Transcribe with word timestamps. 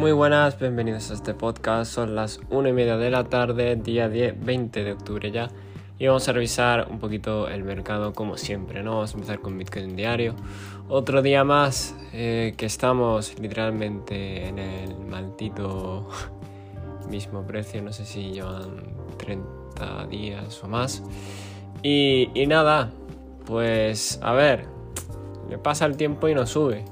Muy 0.00 0.12
buenas, 0.12 0.58
bienvenidos 0.58 1.10
a 1.10 1.14
este 1.14 1.34
podcast. 1.34 1.92
Son 1.92 2.14
las 2.14 2.40
1 2.48 2.70
y 2.70 2.72
media 2.72 2.96
de 2.96 3.10
la 3.10 3.24
tarde, 3.24 3.76
día 3.76 4.08
10, 4.08 4.42
20 4.42 4.82
de 4.82 4.92
octubre 4.92 5.30
ya. 5.30 5.50
Y 5.98 6.06
vamos 6.06 6.26
a 6.26 6.32
revisar 6.32 6.88
un 6.90 6.98
poquito 6.98 7.48
el 7.48 7.64
mercado 7.64 8.14
como 8.14 8.38
siempre, 8.38 8.82
¿no? 8.82 8.92
Vamos 8.92 9.10
a 9.12 9.14
empezar 9.16 9.40
con 9.40 9.58
Bitcoin 9.58 9.96
diario. 9.96 10.36
Otro 10.88 11.20
día 11.20 11.44
más 11.44 11.94
eh, 12.14 12.54
que 12.56 12.64
estamos 12.64 13.38
literalmente 13.38 14.48
en 14.48 14.58
el 14.58 14.96
maldito 15.00 16.08
mismo 17.10 17.46
precio. 17.46 17.82
No 17.82 17.92
sé 17.92 18.06
si 18.06 18.30
llevan 18.30 18.94
30 19.18 20.06
días 20.06 20.64
o 20.64 20.68
más. 20.68 21.02
Y, 21.82 22.30
y 22.32 22.46
nada, 22.46 22.90
pues 23.44 24.18
a 24.22 24.32
ver, 24.32 24.64
le 25.50 25.58
pasa 25.58 25.84
el 25.84 25.98
tiempo 25.98 26.26
y 26.26 26.34
no 26.34 26.46
sube 26.46 26.86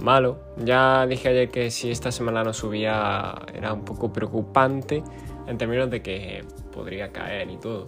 malo. 0.00 0.38
Ya 0.56 1.06
dije 1.06 1.28
ayer 1.28 1.48
que 1.50 1.70
si 1.70 1.90
esta 1.90 2.12
semana 2.12 2.44
no 2.44 2.52
subía 2.52 3.34
era 3.54 3.72
un 3.72 3.84
poco 3.84 4.12
preocupante 4.12 5.02
en 5.46 5.58
términos 5.58 5.90
de 5.90 6.02
que 6.02 6.44
podría 6.72 7.12
caer 7.12 7.50
y 7.50 7.56
todo. 7.56 7.86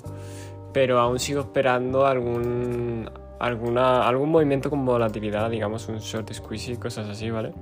Pero 0.72 1.00
aún 1.00 1.18
sigo 1.18 1.40
esperando 1.40 2.06
algún, 2.06 3.10
alguna, 3.38 4.06
algún 4.06 4.30
movimiento 4.30 4.70
con 4.70 4.84
volatilidad, 4.84 5.50
digamos 5.50 5.88
un 5.88 5.98
short 5.98 6.32
squeeze 6.32 6.78
cosas 6.78 7.08
así, 7.08 7.30
¿vale? 7.30 7.52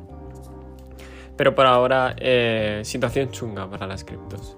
Pero 1.37 1.55
por 1.55 1.67
ahora, 1.67 2.17
eh, 2.19 2.81
situación 2.85 3.31
chunga 3.31 3.69
para 3.69 3.87
las 3.87 4.05
criptos. 4.05 4.57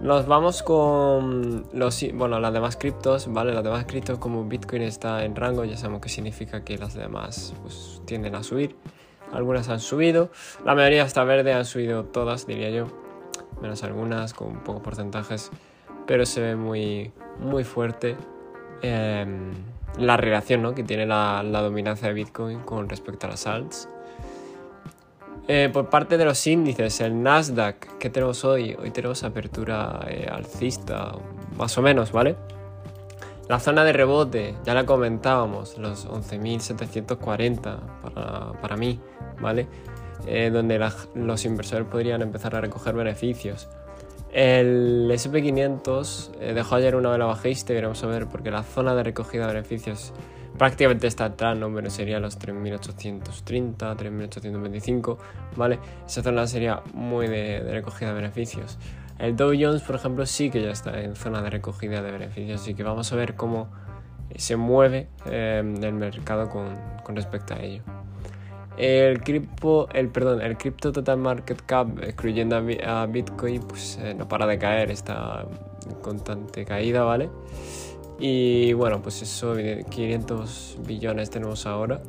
Nos 0.00 0.26
vamos 0.26 0.62
con 0.62 1.66
los, 1.74 2.06
bueno, 2.14 2.40
las 2.40 2.54
demás 2.54 2.76
criptos, 2.76 3.30
¿vale? 3.30 3.52
Las 3.52 3.62
demás 3.62 3.84
criptos 3.84 4.18
como 4.18 4.44
Bitcoin 4.46 4.80
está 4.80 5.26
en 5.26 5.36
rango, 5.36 5.62
ya 5.66 5.76
sabemos 5.76 6.00
que 6.00 6.08
significa 6.08 6.64
que 6.64 6.78
las 6.78 6.94
demás 6.94 7.54
pues, 7.60 8.00
tienden 8.06 8.34
a 8.34 8.42
subir. 8.42 8.76
Algunas 9.30 9.68
han 9.68 9.78
subido, 9.78 10.30
la 10.64 10.74
mayoría 10.74 11.02
está 11.02 11.22
verde, 11.24 11.52
han 11.52 11.66
subido 11.66 12.04
todas, 12.04 12.46
diría 12.46 12.70
yo. 12.70 12.86
Menos 13.60 13.84
algunas 13.84 14.32
con 14.32 14.60
pocos 14.64 14.80
porcentajes, 14.80 15.50
pero 16.06 16.24
se 16.24 16.40
ve 16.40 16.56
muy, 16.56 17.12
muy 17.38 17.64
fuerte 17.64 18.16
em, 18.80 19.52
la 19.98 20.16
relación 20.16 20.62
¿no? 20.62 20.74
que 20.74 20.82
tiene 20.82 21.04
la, 21.04 21.42
la 21.42 21.60
dominancia 21.60 22.08
de 22.08 22.14
Bitcoin 22.14 22.60
con 22.60 22.88
respecto 22.88 23.26
a 23.26 23.30
las 23.30 23.46
alts. 23.46 23.86
Eh, 25.48 25.68
por 25.72 25.88
parte 25.90 26.16
de 26.16 26.24
los 26.24 26.46
índices, 26.46 27.00
el 27.00 27.22
Nasdaq, 27.22 27.98
¿qué 27.98 28.10
tenemos 28.10 28.44
hoy? 28.44 28.76
Hoy 28.80 28.90
tenemos 28.90 29.24
apertura 29.24 30.00
eh, 30.08 30.28
alcista, 30.30 31.12
más 31.56 31.76
o 31.76 31.82
menos, 31.82 32.12
¿vale? 32.12 32.36
La 33.48 33.58
zona 33.58 33.82
de 33.84 33.92
rebote, 33.92 34.54
ya 34.64 34.74
la 34.74 34.86
comentábamos, 34.86 35.76
los 35.76 36.06
11.740 36.06 37.78
para, 38.02 38.52
para, 38.60 38.76
mí, 38.76 39.00
¿vale? 39.40 39.66
Eh, 40.26 40.50
donde 40.52 40.78
los 41.14 41.44
inversores 41.44 41.88
podrían 41.88 42.22
empezar 42.22 42.54
a 42.54 42.60
recoger 42.60 42.94
beneficios. 42.94 43.68
El 44.32 45.10
SP500 45.10 46.52
dejó 46.54 46.76
ayer 46.76 46.94
una 46.94 47.10
vela 47.10 47.24
bajista 47.24 47.72
y 47.72 47.74
veremos 47.74 48.04
a 48.04 48.06
ver 48.06 48.28
porque 48.28 48.52
la 48.52 48.62
zona 48.62 48.94
de 48.94 49.02
recogida 49.02 49.48
de 49.48 49.54
beneficios 49.54 50.12
prácticamente 50.60 51.06
está 51.06 51.24
atrás, 51.24 51.56
¿no? 51.56 51.74
Pero 51.74 51.88
sería 51.88 52.20
los 52.20 52.38
3.830, 52.38 53.96
3.825, 53.96 55.16
¿vale? 55.56 55.78
Esa 56.06 56.22
zona 56.22 56.46
sería 56.46 56.82
muy 56.92 57.28
de, 57.28 57.60
recogida 57.60 58.08
de 58.08 58.16
beneficios. 58.16 58.76
El 59.18 59.36
Dow 59.36 59.54
Jones, 59.58 59.80
por 59.80 59.96
ejemplo, 59.96 60.26
sí 60.26 60.50
que 60.50 60.60
ya 60.60 60.70
está 60.70 61.00
en 61.00 61.16
zona 61.16 61.40
de 61.40 61.48
recogida 61.48 62.02
de 62.02 62.12
beneficios, 62.12 62.60
así 62.60 62.74
que 62.74 62.82
vamos 62.82 63.10
a 63.10 63.16
ver 63.16 63.36
cómo 63.36 63.70
se 64.36 64.56
mueve 64.56 65.08
eh, 65.24 65.62
el 65.64 65.94
mercado 65.94 66.50
con, 66.50 66.76
respecto 67.16 67.54
a 67.54 67.60
ello. 67.60 67.82
El 68.76 69.22
cripto, 69.22 69.88
el, 69.94 70.10
perdón, 70.10 70.42
el 70.42 70.58
Crypto 70.58 70.92
Total 70.92 71.16
Market 71.16 71.62
Cap, 71.64 71.88
excluyendo 72.02 72.62
a 72.86 73.06
Bitcoin, 73.06 73.62
pues 73.62 73.98
eh, 74.02 74.12
no 74.12 74.28
para 74.28 74.46
de 74.46 74.58
caer, 74.58 74.90
está 74.90 75.46
en 75.88 75.94
constante 76.02 76.66
caída, 76.66 77.02
¿vale? 77.02 77.30
Y 78.20 78.74
bueno, 78.74 79.00
pues 79.00 79.22
eso, 79.22 79.56
500 79.88 80.78
billones 80.86 81.30
tenemos 81.30 81.66
ahora. 81.66 82.02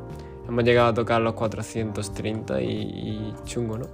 Hemos 0.47 0.63
llegado 0.65 0.89
a 0.89 0.93
tocar 0.93 1.21
los 1.21 1.33
430 1.33 2.61
y, 2.61 3.33
chungo, 3.45 3.77
¿no? 3.77 3.85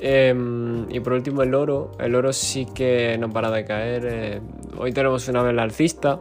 Em, 0.00 0.88
y 0.88 1.00
por 1.00 1.14
último 1.14 1.42
el 1.42 1.54
oro. 1.54 1.92
El 1.98 2.14
oro 2.14 2.32
sí 2.32 2.66
que 2.66 3.18
no 3.18 3.28
para 3.28 3.50
de 3.50 3.64
caer. 3.64 4.06
Eh, 4.08 4.40
hoy 4.78 4.92
tenemos 4.92 5.26
una 5.28 5.42
vela 5.42 5.64
alcista, 5.64 6.20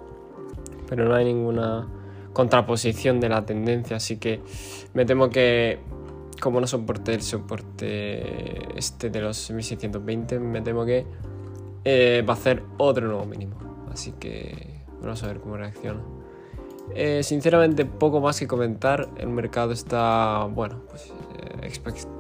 pero 0.90 1.06
no 1.06 1.14
hay 1.14 1.26
ninguna 1.26 1.88
contraposición 2.34 3.20
de 3.20 3.30
la 3.30 3.46
tendencia, 3.46 3.98
así 3.98 4.18
que 4.18 4.42
me 4.94 5.06
temo 5.06 5.30
que 5.30 5.80
como 6.40 6.60
no 6.60 6.66
soporte 6.66 7.14
el 7.14 7.22
soporte 7.22 8.78
este 8.78 9.10
de 9.10 9.22
los 9.22 9.52
1620, 9.52 10.40
me 10.40 10.62
temo 10.62 10.86
que 10.86 11.06
eh, 11.84 12.24
va 12.28 12.34
a 12.34 12.38
hacer 12.38 12.64
otro 12.78 13.08
nuevo 13.08 13.26
mínimo. 13.26 13.56
Así 13.92 14.14
que 14.14 14.81
Vamos 15.02 15.24
a 15.24 15.28
ver 15.28 15.40
cómo 15.40 15.58
reacciona. 15.58 16.02
Eh, 16.94 17.24
sinceramente, 17.24 17.86
poco 17.86 18.20
más 18.20 18.40
que 18.40 18.48
comentar. 18.48 19.10
El 19.18 19.30
mercado 19.30 19.72
está, 19.72 20.46
bueno, 20.46 20.82
pues 20.90 21.14
eh, 21.62 21.72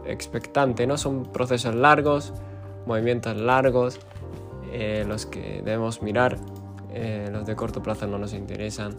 expectante, 0.05 0.87
¿no? 0.87 0.97
Son 0.97 1.23
procesos 1.31 1.75
largos, 1.75 2.33
movimientos 2.85 3.35
largos, 3.37 3.99
eh, 4.71 5.05
los 5.07 5.25
que 5.25 5.61
debemos 5.63 6.01
mirar. 6.01 6.37
los 7.31 7.45
de 7.45 7.55
corto 7.55 7.81
plazo 7.81 8.07
no 8.07 8.17
nos 8.17 8.33
interesan. 8.33 8.95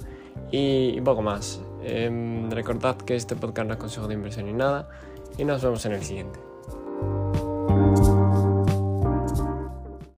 Y, 0.50 0.94
y 0.96 1.00
poco 1.00 1.22
más. 1.22 1.60
Em, 1.82 2.50
recordad 2.50 2.96
que 2.96 3.16
este 3.16 3.36
podcast 3.36 3.68
no 3.68 3.74
es 3.74 3.80
consejo 3.80 4.08
de 4.08 4.14
inversión 4.14 4.46
ni 4.46 4.52
nada. 4.52 4.88
Y 5.36 5.44
nos 5.44 5.62
vemos 5.62 5.84
en 5.86 5.92
el 5.92 6.02
siguiente. 6.02 6.51